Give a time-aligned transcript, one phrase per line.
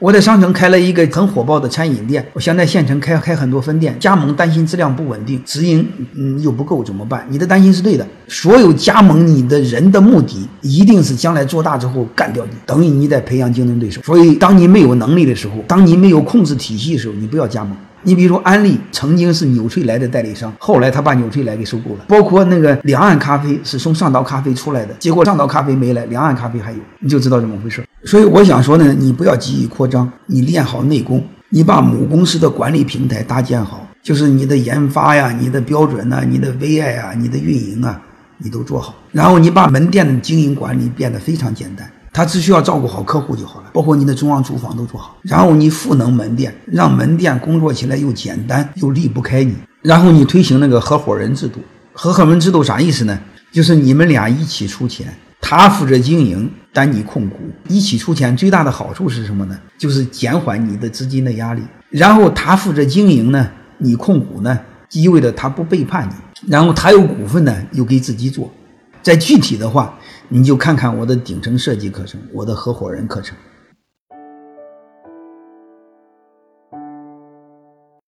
[0.00, 7.24] 我在商城开了一个很火爆的餐饮店，我想在县城开开很多分店，加盟担心质量不稳定，直营嗯又不够怎么办？
[7.30, 8.06] 你的担心是对的。
[8.26, 14.02] 所有加盟你的人的目的，一定是将来做大之后干掉你，等于你在培养竞争对手。
[14.02, 17.76] 所以，当你没有能力的时候，当你没有控制体系的时候，你不要加盟。
[18.04, 22.04] 你比如说，安利曾经是纽崔莱的代理商，后来他把纽崔莱给收购了。
[22.06, 27.82] 包括那个两岸咖啡是从上岛咖啡出来的，结果上岛咖啡没了，两岸咖啡还有，你就知道怎么回事。
[28.04, 37.98] 所以我想说呢，你不要急于扩张，你练好内功，你把母公司的管理平台搭建好，就是你的研发呀、你的标准呐、你的 VI 啊、你的运营啊，
[38.36, 38.94] 你都做好。
[39.12, 41.90] 然后你把门店的经营管理变得非常简单。
[42.14, 51.58] 他只需要照顾好客户就好了，包括你的中央厨房都做好，然后你赋能门店，让门店工作起来又简单又离不开你，然后你推行那个合伙人制度。
[51.92, 53.18] 合伙人制度啥意思呢？
[53.50, 57.36] 就是你们俩一起出钱，他负责经营，但你控股，
[57.68, 59.58] 一起出钱最大的好处是什么呢？
[59.76, 61.62] 就是减缓你的资金的压力。
[61.90, 64.56] 然后他负责经营呢，你控股呢，
[64.92, 68.48] 意味着他不背叛你，然后他有股份呢，又给自己做。
[69.02, 69.98] 再具体的话。
[70.28, 73.36] 你就看看我的顶层设计课程，我的合伙人课程。